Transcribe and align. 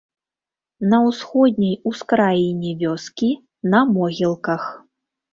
На 0.91 0.99
ўсходняй 1.07 1.75
ускраіне 1.89 2.71
вёскі, 2.83 3.29
на 3.75 3.83
могілках. 3.93 4.63